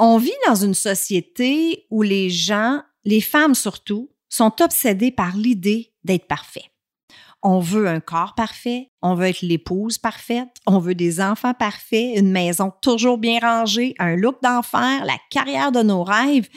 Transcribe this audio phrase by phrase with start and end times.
[0.00, 5.92] On vit dans une société où les gens, les femmes surtout, sont obsédées par l'idée
[6.04, 6.70] d'être parfait.
[7.42, 12.16] On veut un corps parfait, on veut être l'épouse parfaite, on veut des enfants parfaits,
[12.16, 16.48] une maison toujours bien rangée, un look d'enfer, la carrière de nos rêves.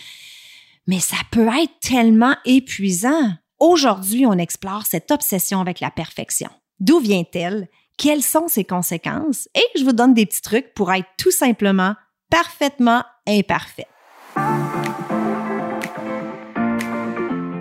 [0.85, 3.31] Mais ça peut être tellement épuisant.
[3.59, 6.49] Aujourd'hui, on explore cette obsession avec la perfection.
[6.79, 7.69] D'où vient-elle?
[7.97, 9.47] Quelles sont ses conséquences?
[9.53, 11.95] Et je vous donne des petits trucs pour être tout simplement
[12.32, 13.88] parfaitement imparfait.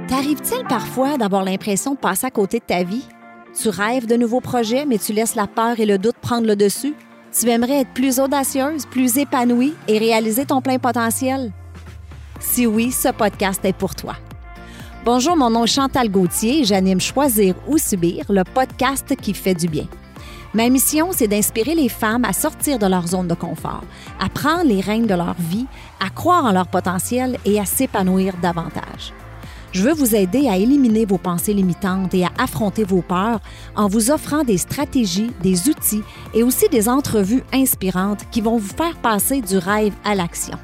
[0.09, 3.05] T'arrive-t-il parfois d'avoir l'impression de passer à côté de ta vie?
[3.61, 6.55] Tu rêves de nouveaux projets, mais tu laisses la peur et le doute prendre le
[6.55, 6.95] dessus?
[7.37, 11.53] Tu aimerais être plus audacieuse, plus épanouie et réaliser ton plein potentiel?
[12.39, 14.15] Si oui, ce podcast est pour toi.
[15.05, 19.55] Bonjour, mon nom est Chantal Gauthier et j'anime Choisir ou Subir, le podcast qui fait
[19.55, 19.87] du bien.
[20.53, 23.85] Ma mission, c'est d'inspirer les femmes à sortir de leur zone de confort,
[24.19, 25.67] à prendre les règnes de leur vie,
[26.05, 29.15] à croire en leur potentiel et à s'épanouir davantage.
[29.71, 33.39] Je veux vous aider à éliminer vos pensées limitantes et à affronter vos peurs
[33.77, 36.03] en vous offrant des stratégies, des outils
[36.35, 40.59] et aussi des entrevues inspirantes qui vont vous faire passer du rêve à l'action.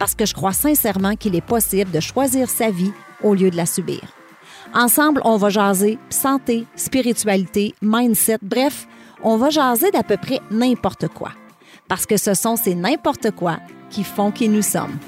[0.00, 3.56] Parce que je crois sincèrement qu'il est possible de choisir sa vie au lieu de
[3.56, 4.00] la subir.
[4.74, 8.88] Ensemble, on va jaser santé, spiritualité, mindset, bref,
[9.22, 11.30] on va jaser d'à peu près n'importe quoi.
[11.88, 13.58] Parce que ce sont ces n'importe quoi
[13.90, 14.98] qui font qui nous sommes.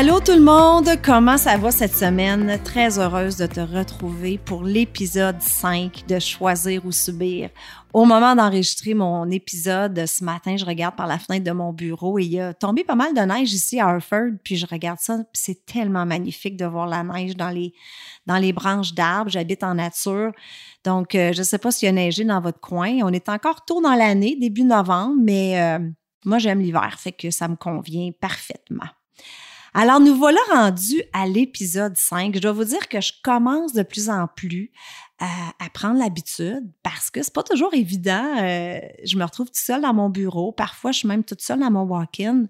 [0.00, 2.56] Allô tout le monde, comment ça va cette semaine?
[2.62, 7.50] Très heureuse de te retrouver pour l'épisode 5 de Choisir ou Subir.
[7.92, 12.16] Au moment d'enregistrer mon épisode ce matin, je regarde par la fenêtre de mon bureau
[12.20, 15.00] et il y a tombé pas mal de neige ici à Harford, puis je regarde
[15.00, 17.72] ça, c'est tellement magnifique de voir la neige dans les,
[18.24, 19.32] dans les branches d'arbres.
[19.32, 20.30] J'habite en nature,
[20.84, 23.00] donc euh, je ne sais pas s'il y a neigé dans votre coin.
[23.02, 25.80] On est encore tôt dans l'année, début novembre, mais euh,
[26.24, 28.86] moi j'aime l'hiver, fait que ça me convient parfaitement.
[29.80, 32.34] Alors, nous voilà rendus à l'épisode 5.
[32.34, 34.72] Je dois vous dire que je commence de plus en plus
[35.20, 38.38] à, prendre l'habitude parce que c'est pas toujours évident.
[38.42, 40.50] Euh, je me retrouve toute seule dans mon bureau.
[40.50, 42.46] Parfois, je suis même toute seule dans mon walk-in.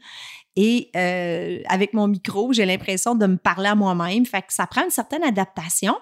[0.56, 4.24] Et euh, avec mon micro, j'ai l'impression de me parler à moi-même.
[4.24, 5.96] Fait que ça prend une certaine adaptation.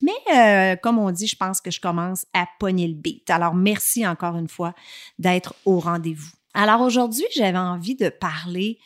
[0.00, 3.30] Mais euh, comme on dit, je pense que je commence à pogner le beat.
[3.30, 4.74] Alors, merci encore une fois
[5.20, 6.32] d'être au rendez-vous.
[6.54, 8.80] Alors aujourd'hui, j'avais envie de parler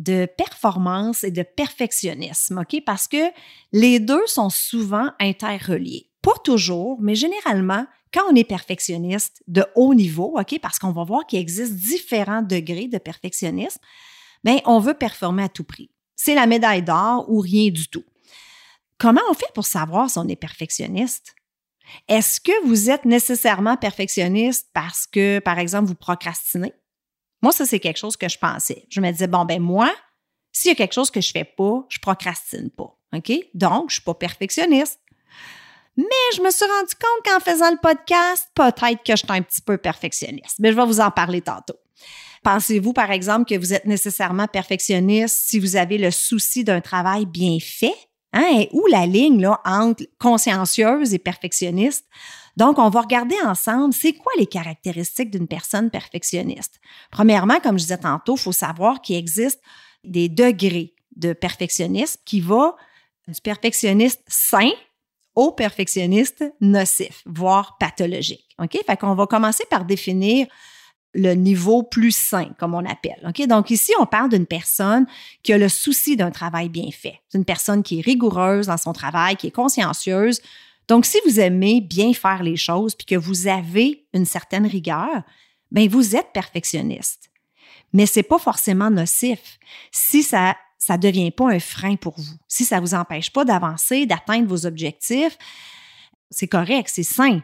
[0.00, 2.82] de performance et de perfectionnisme, OK?
[2.84, 3.30] Parce que
[3.72, 6.10] les deux sont souvent interreliés.
[6.22, 10.58] Pas toujours, mais généralement, quand on est perfectionniste de haut niveau, OK?
[10.60, 13.80] Parce qu'on va voir qu'il existe différents degrés de perfectionnisme,
[14.42, 15.90] bien, on veut performer à tout prix.
[16.16, 18.04] C'est la médaille d'or ou rien du tout.
[18.96, 21.34] Comment on fait pour savoir si on est perfectionniste?
[22.08, 26.72] Est-ce que vous êtes nécessairement perfectionniste parce que, par exemple, vous procrastinez?
[27.42, 28.84] Moi, ça, c'est quelque chose que je pensais.
[28.90, 29.90] Je me disais, bon, ben moi,
[30.52, 32.96] s'il y a quelque chose que je fais pas, je procrastine pas.
[33.14, 33.32] OK?
[33.54, 35.00] Donc, je suis pas perfectionniste.
[35.96, 39.42] Mais je me suis rendu compte qu'en faisant le podcast, peut-être que je suis un
[39.42, 40.56] petit peu perfectionniste.
[40.58, 41.76] Mais je vais vous en parler tantôt.
[42.42, 47.26] Pensez-vous, par exemple, que vous êtes nécessairement perfectionniste si vous avez le souci d'un travail
[47.26, 47.94] bien fait?
[48.32, 48.64] Hein?
[48.72, 52.06] Où la ligne là, entre consciencieuse et perfectionniste?
[52.56, 56.80] Donc, on va regarder ensemble, c'est quoi les caractéristiques d'une personne perfectionniste?
[57.10, 59.60] Premièrement, comme je disais tantôt, il faut savoir qu'il existe
[60.04, 62.76] des degrés de perfectionnisme qui va
[63.28, 64.70] du perfectionniste sain
[65.34, 68.48] au perfectionniste nocif, voire pathologique.
[68.58, 68.78] OK?
[68.84, 70.46] Fait qu'on va commencer par définir
[71.12, 73.20] le niveau plus sain, comme on appelle.
[73.26, 73.46] OK?
[73.46, 75.06] Donc ici, on parle d'une personne
[75.42, 77.20] qui a le souci d'un travail bien fait.
[77.28, 80.40] C'est une personne qui est rigoureuse dans son travail, qui est consciencieuse,
[80.90, 85.22] donc, si vous aimez bien faire les choses puis que vous avez une certaine rigueur,
[85.70, 87.30] ben vous êtes perfectionniste.
[87.92, 89.60] Mais c'est pas forcément nocif
[89.92, 92.34] si ça ça devient pas un frein pour vous.
[92.48, 95.38] Si ça vous empêche pas d'avancer, d'atteindre vos objectifs,
[96.28, 97.40] c'est correct, c'est sain.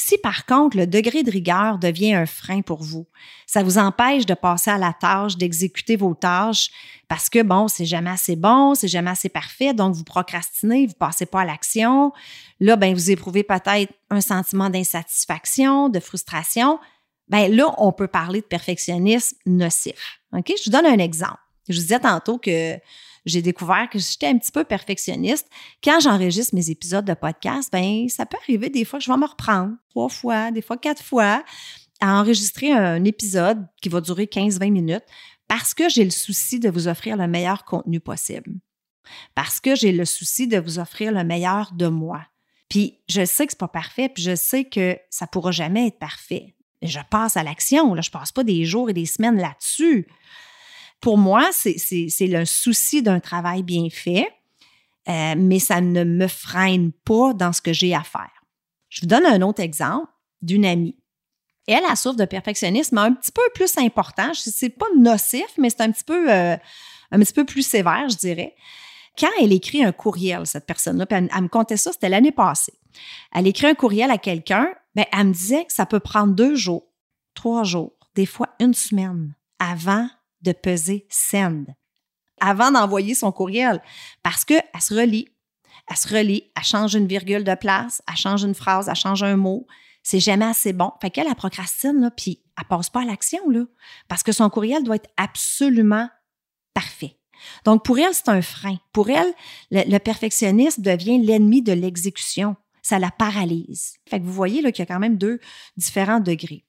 [0.00, 3.06] Si par contre le degré de rigueur devient un frein pour vous,
[3.46, 6.70] ça vous empêche de passer à la tâche, d'exécuter vos tâches
[7.06, 10.94] parce que bon, c'est jamais assez bon, c'est jamais assez parfait, donc vous procrastinez, vous
[10.94, 12.12] passez pas à l'action.
[12.60, 16.80] Là, ben vous éprouvez peut-être un sentiment d'insatisfaction, de frustration.
[17.28, 20.22] Ben là, on peut parler de perfectionnisme nocif.
[20.32, 20.50] OK?
[20.56, 21.40] Je vous donne un exemple.
[21.68, 22.78] Je vous disais tantôt que
[23.26, 25.48] j'ai découvert que j'étais un petit peu perfectionniste.
[25.82, 29.18] Quand j'enregistre mes épisodes de podcast, ben ça peut arriver des fois que je vais
[29.18, 31.42] me reprendre trois fois, des fois quatre fois
[32.00, 35.04] à enregistrer un épisode qui va durer 15-20 minutes
[35.48, 38.52] parce que j'ai le souci de vous offrir le meilleur contenu possible.
[39.34, 42.24] Parce que j'ai le souci de vous offrir le meilleur de moi.
[42.68, 45.98] Puis je sais que c'est pas parfait, puis je sais que ça pourra jamais être
[45.98, 46.54] parfait.
[46.82, 50.06] Je passe à l'action, là, je passe pas des jours et des semaines là-dessus.
[51.00, 54.28] Pour moi, c'est le souci d'un travail bien fait,
[55.08, 58.30] euh, mais ça ne me freine pas dans ce que j'ai à faire.
[58.90, 60.08] Je vous donne un autre exemple
[60.42, 60.96] d'une amie.
[61.66, 64.32] Elle, a souffre de perfectionnisme un petit peu plus important.
[64.34, 66.56] C'est pas nocif, mais c'est un petit peu, euh,
[67.12, 68.54] un petit peu plus sévère, je dirais.
[69.18, 72.74] Quand elle écrit un courriel, cette personne-là, elle, me contait ça, c'était l'année passée.
[73.34, 76.56] Elle écrit un courriel à quelqu'un, ben, elle me disait que ça peut prendre deux
[76.56, 76.86] jours,
[77.34, 80.08] trois jours, des fois une semaine avant
[80.42, 81.66] de peser send,
[82.40, 83.82] avant d'envoyer son courriel,
[84.22, 85.28] parce qu'elle se relit,
[85.88, 89.22] elle se relit, elle change une virgule de place, elle change une phrase, elle change
[89.22, 89.66] un mot.
[90.02, 90.92] C'est jamais assez bon.
[91.02, 93.40] Fait qu'elle, elle procrastine, là, puis elle passe pas à l'action,
[94.08, 96.08] parce que son courriel doit être absolument
[96.72, 97.18] parfait.
[97.64, 98.78] Donc, pour elle, c'est un frein.
[98.92, 99.32] Pour elle,
[99.70, 102.56] le, perfectionnisme devient l'ennemi de l'exécution.
[102.82, 103.94] Ça la paralyse.
[104.08, 105.38] Fait que vous voyez là, qu'il y a quand même deux
[105.76, 106.64] différents degrés.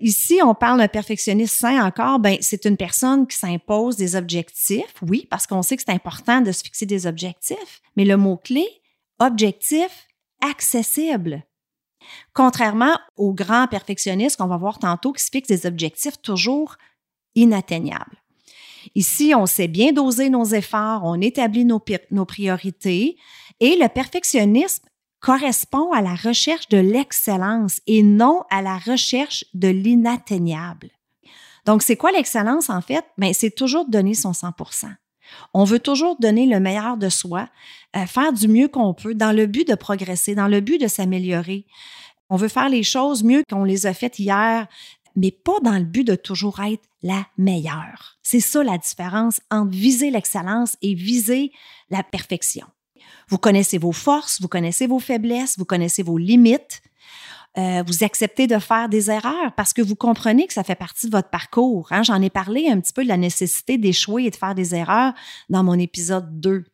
[0.00, 4.94] Ici, on parle d'un perfectionniste sain encore, ben, c'est une personne qui s'impose des objectifs,
[5.02, 8.66] oui, parce qu'on sait que c'est important de se fixer des objectifs, mais le mot-clé,
[9.20, 10.08] objectif
[10.40, 11.44] accessible.
[12.32, 16.76] Contrairement aux grands perfectionnistes qu'on va voir tantôt qui se fixent des objectifs toujours
[17.34, 18.22] inatteignables.
[18.94, 23.16] Ici, on sait bien doser nos efforts, on établit nos, nos priorités
[23.60, 24.84] et le perfectionnisme
[25.24, 30.90] correspond à la recherche de l'excellence et non à la recherche de l'inatteignable.
[31.64, 33.04] Donc, c'est quoi l'excellence en fait?
[33.16, 34.94] Bien, c'est toujours donner son 100%
[35.52, 37.48] on veut toujours donner le meilleur de soi,
[37.96, 40.88] euh, faire du mieux qu'on peut dans le but de progresser, dans le but de
[40.88, 41.66] s'améliorer.
[42.30, 44.66] On veut faire les choses mieux qu'on les a faites hier,
[45.16, 48.18] mais pas dans le but de toujours être la meilleure.
[48.22, 51.52] C'est ça la différence entre viser l'excellence et viser
[51.90, 52.66] la perfection.
[53.28, 56.82] Vous connaissez vos forces, vous connaissez vos faiblesses, vous connaissez vos limites.
[57.56, 61.06] Euh, vous acceptez de faire des erreurs parce que vous comprenez que ça fait partie
[61.06, 61.86] de votre parcours.
[61.92, 62.02] Hein.
[62.02, 65.14] J'en ai parlé un petit peu de la nécessité d'échouer et de faire des erreurs
[65.48, 66.64] dans mon épisode 2.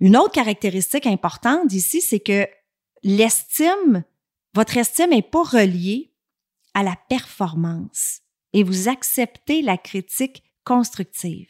[0.00, 2.46] Une autre caractéristique importante ici, c'est que
[3.02, 4.04] l'estime,
[4.54, 6.12] votre estime n'est pas reliée
[6.74, 8.20] à la performance
[8.52, 11.48] et vous acceptez la critique constructive.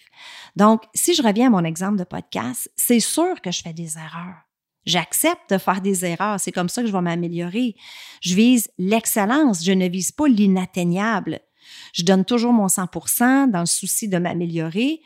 [0.54, 3.98] Donc, si je reviens à mon exemple de podcast, c'est sûr que je fais des
[3.98, 4.36] erreurs.
[4.86, 6.38] J'accepte de faire des erreurs.
[6.38, 7.74] C'est comme ça que je vais m'améliorer.
[8.22, 9.64] Je vise l'excellence.
[9.64, 11.40] Je ne vise pas l'inatteignable.
[11.92, 15.00] Je donne toujours mon 100% dans le souci de m'améliorer,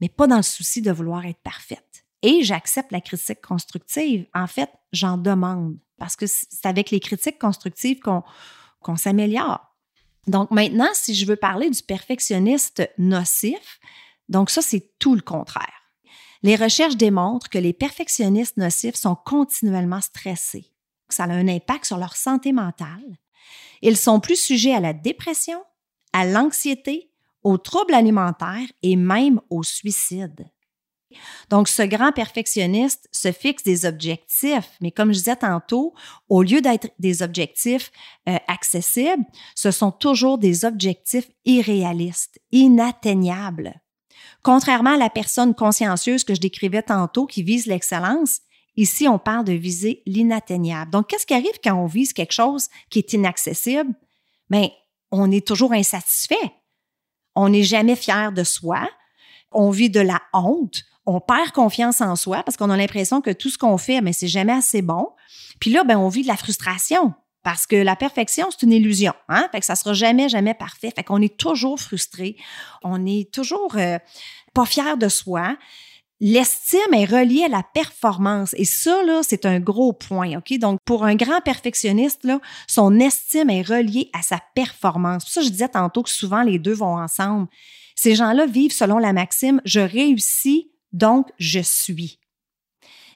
[0.00, 2.04] mais pas dans le souci de vouloir être parfaite.
[2.22, 4.26] Et j'accepte la critique constructive.
[4.32, 9.69] En fait, j'en demande parce que c'est avec les critiques constructives qu'on s'améliore.
[10.30, 13.80] Donc maintenant, si je veux parler du perfectionniste nocif,
[14.28, 15.66] donc ça, c'est tout le contraire.
[16.44, 20.72] Les recherches démontrent que les perfectionnistes nocifs sont continuellement stressés.
[21.08, 23.18] Ça a un impact sur leur santé mentale.
[23.82, 25.60] Ils sont plus sujets à la dépression,
[26.12, 27.10] à l'anxiété,
[27.42, 30.46] aux troubles alimentaires et même au suicide.
[31.48, 35.94] Donc, ce grand perfectionniste se fixe des objectifs, mais comme je disais tantôt,
[36.28, 37.90] au lieu d'être des objectifs
[38.28, 39.24] euh, accessibles,
[39.54, 43.80] ce sont toujours des objectifs irréalistes, inatteignables.
[44.42, 48.40] Contrairement à la personne consciencieuse que je décrivais tantôt qui vise l'excellence,
[48.76, 50.90] ici on parle de viser l'inatteignable.
[50.90, 53.92] Donc, qu'est-ce qui arrive quand on vise quelque chose qui est inaccessible?
[54.48, 54.68] Bien,
[55.10, 56.52] on est toujours insatisfait.
[57.34, 58.88] On n'est jamais fier de soi.
[59.52, 63.30] On vit de la honte on perd confiance en soi parce qu'on a l'impression que
[63.30, 65.08] tout ce qu'on fait, mais c'est jamais assez bon.
[65.58, 69.14] Puis là, ben, on vit de la frustration parce que la perfection, c'est une illusion.
[69.28, 69.48] Hein?
[69.52, 70.92] Fait que ça sera jamais, jamais parfait.
[70.94, 72.36] Fait qu'on est toujours frustré.
[72.82, 73.98] On est toujours euh,
[74.54, 75.56] pas fier de soi.
[76.22, 78.54] L'estime est reliée à la performance.
[78.58, 80.36] Et ça, c'est un gros point.
[80.36, 80.58] OK?
[80.58, 82.28] Donc, pour un grand perfectionniste,
[82.66, 85.24] son estime est reliée à sa performance.
[85.28, 87.48] Ça, je disais tantôt que souvent les deux vont ensemble.
[87.96, 92.18] Ces gens-là vivent selon la maxime je réussis donc, je suis.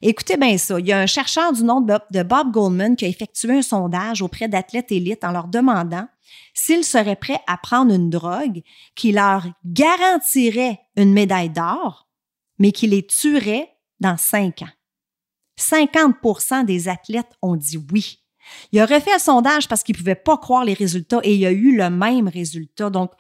[0.03, 3.09] Écoutez bien ça, il y a un chercheur du nom de Bob Goldman qui a
[3.09, 6.07] effectué un sondage auprès d'athlètes élites en leur demandant
[6.53, 8.63] s'ils seraient prêts à prendre une drogue
[8.95, 12.09] qui leur garantirait une médaille d'or,
[12.59, 14.69] mais qui les tuerait dans cinq ans.
[15.59, 18.21] 50% des athlètes ont dit oui.
[18.73, 21.47] Il a refait un sondage parce qu'il ne pouvait pas croire les résultats et il
[21.47, 22.91] a eu le même résultat.
[22.91, 23.13] Donc,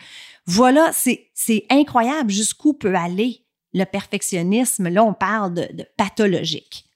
[0.44, 3.43] voilà, c'est incroyable jusqu'où peut aller
[3.74, 6.86] le perfectionnisme, là, on parle de, pathologique.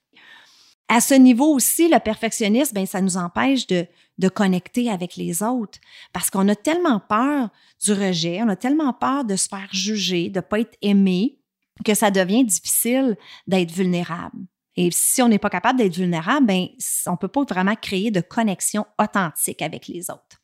[0.87, 3.85] À ce niveau aussi, le perfectionnisme, ben, ça nous empêche de,
[4.33, 5.79] connecter avec les autres
[6.11, 7.49] parce qu'on a tellement peur
[7.81, 11.37] du rejet, on a tellement peur de se faire juger, de ne pas être aimé,
[11.85, 13.15] que ça devient difficile
[13.47, 14.37] d'être vulnérable.
[14.75, 16.67] Et si on n'est pas capable d'être vulnérable, ben,
[17.05, 20.41] on ne peut pas vraiment créer de connexion authentique avec les autres.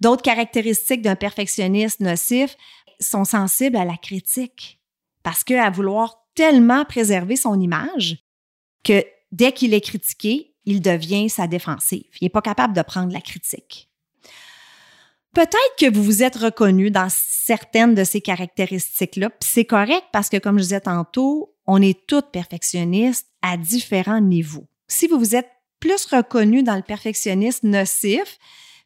[0.00, 2.56] D'autres caractéristiques d'un perfectionniste nocif
[3.00, 4.77] sont sensibles à la critique
[5.28, 8.16] parce qu'à vouloir tellement préserver son image
[8.82, 12.06] que dès qu'il est critiqué, il devient sa défensive.
[12.18, 13.90] Il n'est pas capable de prendre la critique.
[15.34, 20.30] Peut-être que vous vous êtes reconnu dans certaines de ces caractéristiques-là, puis c'est correct parce
[20.30, 24.66] que, comme je disais tantôt, on est toutes perfectionnistes à différents niveaux.
[24.86, 28.38] Si vous vous êtes plus reconnu dans le perfectionnisme nocif,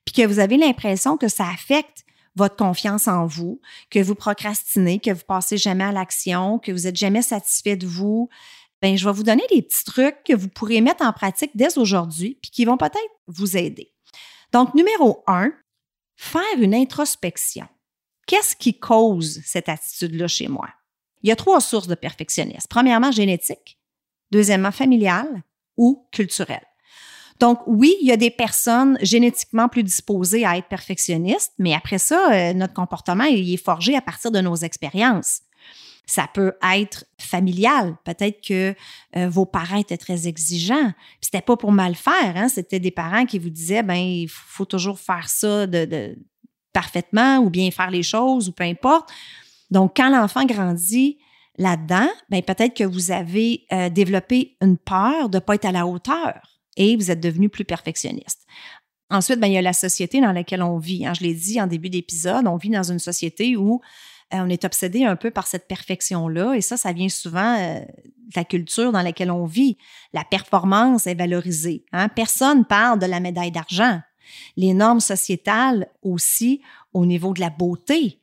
[0.04, 3.60] puis que vous avez l'impression que ça affecte votre confiance en vous,
[3.90, 7.86] que vous procrastinez, que vous passez jamais à l'action, que vous êtes jamais satisfait de
[7.86, 8.28] vous,
[8.80, 11.78] ben je vais vous donner des petits trucs que vous pourrez mettre en pratique dès
[11.78, 12.98] aujourd'hui puis qui vont peut-être
[13.28, 13.92] vous aider.
[14.52, 15.52] Donc numéro un,
[16.16, 17.66] faire une introspection.
[18.26, 20.68] Qu'est-ce qui cause cette attitude-là chez moi?
[21.22, 22.66] Il y a trois sources de perfectionnisme.
[22.68, 23.78] Premièrement, génétique.
[24.30, 25.42] Deuxièmement, familial
[25.76, 26.62] ou culturel.
[27.40, 31.98] Donc, oui, il y a des personnes génétiquement plus disposées à être perfectionnistes, mais après
[31.98, 35.40] ça, euh, notre comportement il est forgé à partir de nos expériences.
[36.06, 37.96] Ça peut être familial.
[38.04, 38.74] Peut-être que
[39.16, 40.92] euh, vos parents étaient très exigeants.
[40.92, 42.36] Puis c'était pas pour mal faire.
[42.36, 42.48] Hein?
[42.48, 45.66] C'était des parents qui vous disaient, ben il faut toujours faire ça
[46.72, 49.10] parfaitement ou bien faire les choses ou peu importe.
[49.70, 51.18] Donc, quand l'enfant grandit
[51.56, 55.72] là-dedans, ben peut-être que vous avez euh, développé une peur de ne pas être à
[55.72, 58.46] la hauteur et vous êtes devenu plus perfectionniste.
[59.10, 61.06] Ensuite, ben, il y a la société dans laquelle on vit.
[61.06, 61.12] Hein.
[61.14, 63.82] Je l'ai dit en début d'épisode, on vit dans une société où
[64.32, 66.54] euh, on est obsédé un peu par cette perfection-là.
[66.54, 69.76] Et ça, ça vient souvent euh, de la culture dans laquelle on vit.
[70.14, 71.84] La performance est valorisée.
[71.92, 72.08] Hein.
[72.08, 74.00] Personne parle de la médaille d'argent.
[74.56, 76.62] Les normes sociétales aussi
[76.94, 78.21] au niveau de la beauté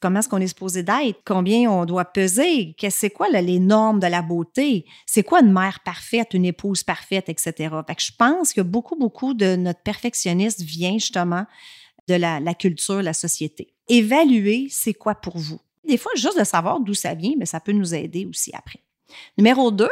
[0.00, 4.06] comment est-ce qu'on est supposé d'être, combien on doit peser, c'est quoi les normes de
[4.06, 7.52] la beauté, c'est quoi une mère parfaite, une épouse parfaite, etc.
[7.86, 11.44] Fait que je pense que beaucoup, beaucoup de notre perfectionniste vient justement
[12.06, 13.74] de la, la culture, la société.
[13.88, 15.60] Évaluer, c'est quoi pour vous?
[15.86, 18.80] Des fois, juste de savoir d'où ça vient, mais ça peut nous aider aussi après.
[19.36, 19.88] Numéro deux,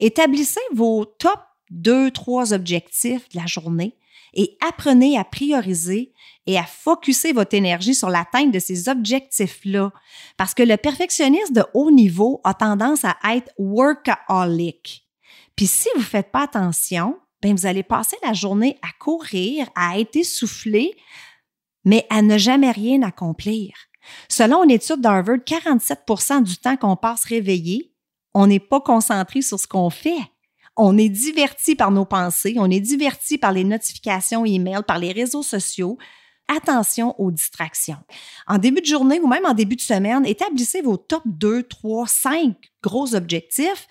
[0.00, 3.96] établissez vos top deux, trois objectifs de la journée
[4.34, 6.12] et apprenez à prioriser
[6.46, 9.92] et à focuser votre énergie sur l'atteinte de ces objectifs-là.
[10.36, 15.06] Parce que le perfectionniste de haut niveau a tendance à être workaholic.
[15.56, 19.68] Puis si vous ne faites pas attention, bien, vous allez passer la journée à courir,
[19.74, 20.94] à être essoufflé,
[21.84, 23.74] mais à ne jamais rien accomplir.
[24.28, 27.94] Selon une étude d'Harvard, 47% du temps qu'on passe réveillé,
[28.34, 30.18] on n'est pas concentré sur ce qu'on fait.
[30.76, 35.12] On est diverti par nos pensées, on est diverti par les notifications email, par les
[35.12, 35.98] réseaux sociaux.
[36.48, 37.96] Attention aux distractions.
[38.46, 42.06] En début de journée ou même en début de semaine, établissez vos top 2, 3,
[42.06, 43.86] 5 gros objectifs.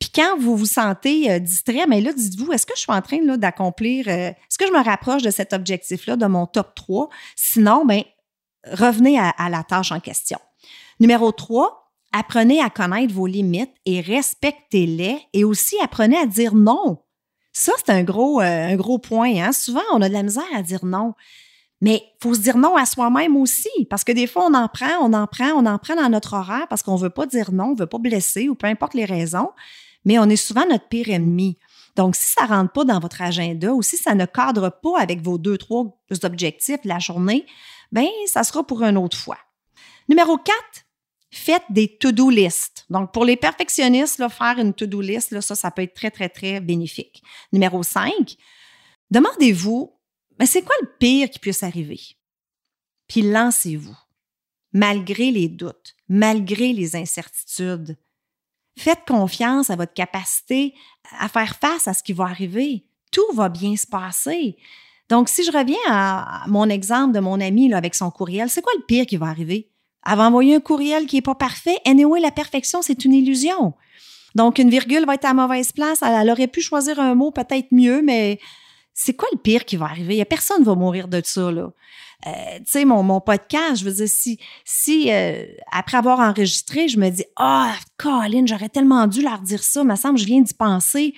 [0.00, 3.02] Puis quand vous vous sentez euh, distrait, mais là, dites-vous, est-ce que je suis en
[3.02, 7.08] train d'accomplir, euh, est-ce que je me rapproche de cet objectif-là, de mon top 3?
[7.36, 8.02] Sinon, ben,
[8.66, 10.38] revenez à, à la tâche en question.
[10.98, 11.81] Numéro 3,
[12.12, 16.98] apprenez à connaître vos limites et respectez-les et aussi apprenez à dire non.
[17.52, 19.42] Ça, c'est un gros, euh, un gros point.
[19.42, 19.52] Hein?
[19.52, 21.14] Souvent, on a de la misère à dire non.
[21.82, 24.68] Mais il faut se dire non à soi-même aussi, parce que des fois, on en
[24.68, 27.26] prend, on en prend, on en prend dans notre horaire parce qu'on ne veut pas
[27.26, 29.50] dire non, on ne veut pas blesser ou peu importe les raisons,
[30.04, 31.58] mais on est souvent notre pire ennemi.
[31.96, 35.00] Donc, si ça ne rentre pas dans votre agenda ou si ça ne cadre pas
[35.00, 35.86] avec vos deux, trois
[36.22, 37.44] objectifs de la journée,
[37.90, 39.38] bien, ça sera pour une autre fois.
[40.08, 40.56] Numéro 4,
[41.32, 42.84] faites des to-do list.
[42.90, 46.60] Donc, pour les perfectionnistes, faire une to-do list, ça, ça peut être très, très, très
[46.60, 47.22] bénéfique.
[47.52, 48.36] Numéro 5,
[49.10, 49.92] demandez-vous,
[50.38, 52.00] mais c'est quoi le pire qui puisse arriver?
[53.08, 53.96] Puis lancez-vous,
[54.72, 57.96] malgré les doutes, malgré les incertitudes.
[58.78, 60.74] Faites confiance à votre capacité
[61.18, 62.86] à faire face à ce qui va arriver.
[63.10, 64.56] Tout va bien se passer.
[65.08, 68.72] Donc, si je reviens à mon exemple de mon ami avec son courriel, c'est quoi
[68.76, 69.71] le pire qui va arriver?
[70.06, 71.78] Elle va envoyer un courriel qui n'est pas parfait.
[71.84, 73.74] Anyway, la perfection, c'est une illusion.
[74.34, 76.00] Donc, une virgule va être à mauvaise place.
[76.02, 78.38] Elle, aurait pu choisir un mot peut-être mieux, mais
[78.94, 80.16] c'est quoi le pire qui va arriver?
[80.16, 81.70] N'y a personne qui va mourir de ça, là.
[82.26, 86.86] Euh, tu sais, mon, mon podcast, je veux dire, si, si euh, après avoir enregistré,
[86.86, 90.26] je me dis, ah, oh, Colin, j'aurais tellement dû leur dire ça, me semble, je
[90.26, 91.14] viens d'y penser.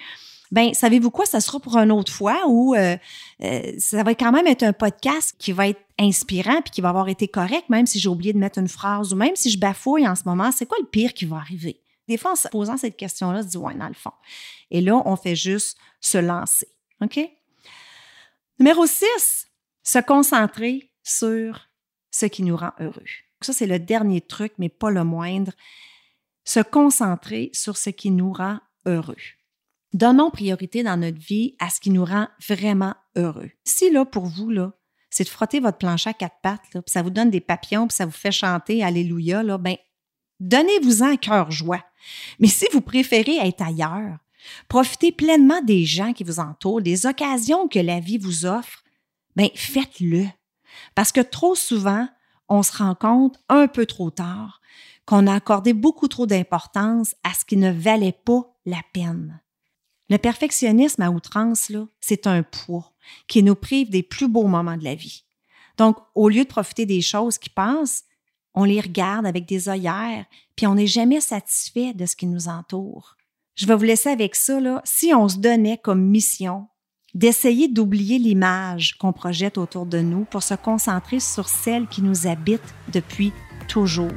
[0.55, 1.27] Ben, savez-vous quoi?
[1.27, 2.97] Ça sera pour une autre fois ou euh,
[3.43, 6.91] euh, ça va quand même être un podcast qui va être inspirant puis qui va
[6.91, 9.59] avoir été correct, même si j'ai oublié de mettre une phrase ou même si je
[9.59, 10.53] bafouille en ce moment.
[10.53, 11.81] C'est quoi le pire qui va arriver?
[12.07, 14.13] Des fois, en se posant cette question-là, on se dit, ouais, dans le fond.
[14.71, 16.69] Et là, on fait juste se lancer.
[17.01, 17.19] OK?
[18.61, 19.49] Numéro 6,
[19.83, 21.69] se concentrer sur
[22.13, 23.03] ce qui nous rend heureux.
[23.41, 25.51] Ça, c'est le dernier truc, mais pas le moindre.
[26.45, 29.17] Se concentrer sur ce qui nous rend heureux.
[29.95, 33.51] Donnons priorité dans notre vie à ce qui nous rend vraiment heureux.
[33.63, 34.73] Si là, pour vous, là,
[35.09, 37.95] c'est de frotter votre plancher à quatre pattes, puis ça vous donne des papillons, puis
[37.95, 39.77] ça vous fait chanter Alléluia, là, ben,
[40.41, 41.85] donnez-vous-en un cœur joie.
[42.41, 44.19] Mais si vous préférez être ailleurs,
[44.69, 48.83] profitez pleinement des gens qui vous entourent, des occasions que la vie vous offre,
[49.37, 50.27] ben, faites-le.
[50.97, 52.09] Parce que trop souvent,
[52.49, 54.61] on se rend compte un peu trop tard
[55.07, 59.41] qu'on a accordé beaucoup trop d'importance à ce qui ne valait pas la peine.
[60.15, 62.93] Le perfectionnisme à outrance, là, c'est un poids
[63.27, 65.25] qui nous prive des plus beaux moments de la vie.
[65.77, 68.05] Donc, au lieu de profiter des choses qui passent,
[68.55, 72.47] on les regarde avec des œillères, puis on n'est jamais satisfait de ce qui nous
[72.47, 73.17] entoure.
[73.57, 74.81] Je vais vous laisser avec ça, là.
[74.85, 76.69] Si on se donnait comme mission
[77.15, 82.29] d'essayer d'oublier l'image qu'on projette autour de nous pour se concentrer sur celle qui nous
[82.29, 83.33] habite depuis
[83.67, 84.13] toujours.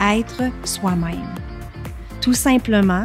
[0.00, 1.34] Être soi-même.
[2.22, 3.04] Tout simplement,